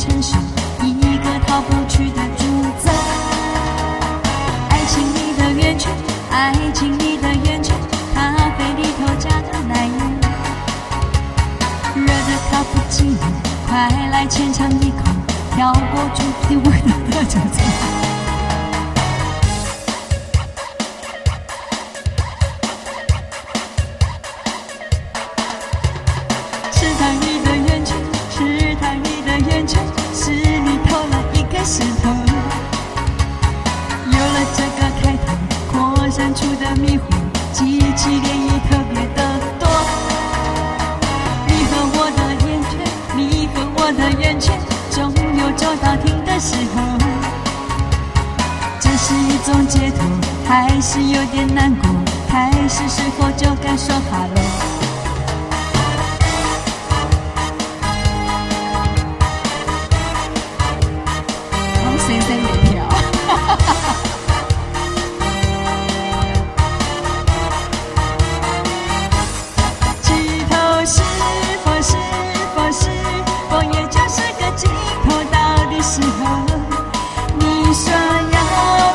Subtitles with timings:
[0.00, 0.38] 承受
[0.82, 2.44] 一个逃不去的主
[2.82, 2.90] 宰。
[4.70, 5.92] 爱情里的圆圈，
[6.30, 7.76] 爱情里的圆圈，
[8.14, 9.92] 咖啡里头加的奶油，
[11.96, 13.20] 热的卡布奇诺，
[13.68, 15.04] 快来浅尝一口，
[15.54, 18.09] 跳过注定温暖的褶皱。
[36.30, 37.02] 散出的迷惑，
[37.52, 39.20] 激起涟漪特别的
[39.58, 39.66] 多。
[41.48, 42.72] 你和我的圆圈，
[43.16, 44.56] 你和我的圆圈，
[44.92, 46.76] 总有走到停的时候。
[48.78, 49.98] 这是一种解脱，
[50.46, 51.90] 还是有点难过？
[52.28, 54.24] 开始时候就该说哈
[73.62, 74.68] 也就是个尽
[75.04, 75.10] 头？
[75.30, 75.36] 到
[75.68, 76.20] 底是何？
[77.38, 78.38] 你说要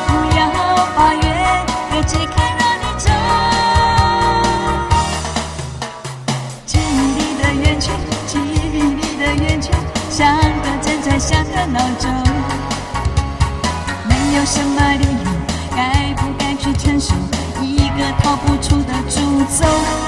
[0.06, 0.40] 不要
[0.94, 1.24] 把约
[1.90, 3.10] 给解开，让你走？
[6.66, 6.80] 记忆
[7.16, 7.94] 里的圆圈，
[8.26, 9.72] 记忆里的圆圈，
[10.10, 12.10] 像个正在响的闹钟。
[14.08, 15.30] 没有什么理由，
[15.74, 17.14] 该不该去承受
[17.62, 19.14] 一个逃不出的诅
[19.58, 20.05] 咒？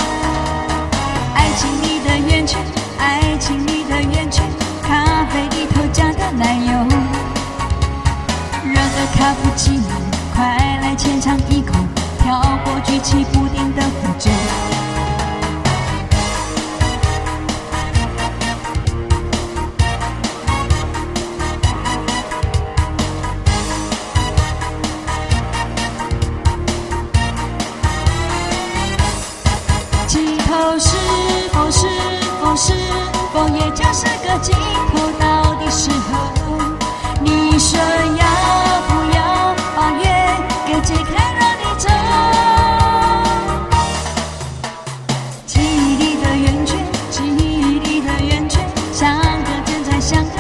[9.17, 9.91] 卡布奇诺，
[10.35, 10.45] 快
[10.81, 11.75] 来浅尝一口，
[12.23, 14.31] 跳过举棋不定的符咒。
[30.07, 30.97] 尽头是
[31.53, 31.87] 否是
[32.41, 32.73] 否是
[33.33, 34.55] 否也就是个尽
[34.88, 34.88] 头？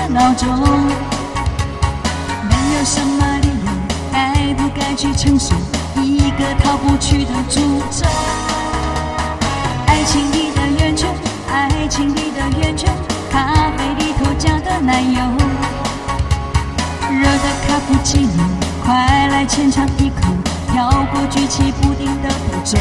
[0.08, 0.48] 闹钟。
[2.48, 3.72] 没有什么理由，
[4.12, 5.54] 该不该去承受
[6.02, 7.60] 一个逃不去的诅
[7.90, 8.06] 咒？
[9.86, 11.08] 爱情里的圆圈，
[11.50, 12.88] 爱情里的圆圈，
[13.30, 15.20] 咖啡里头加的奶油，
[17.10, 18.44] 热的卡布奇诺，
[18.84, 20.32] 快来浅尝一口，
[20.72, 22.78] 跳过举棋不定的步骤。